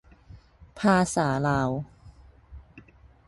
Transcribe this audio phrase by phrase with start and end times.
[0.79, 1.69] ภาษาลาว